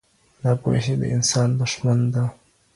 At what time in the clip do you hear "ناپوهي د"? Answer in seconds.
0.43-1.03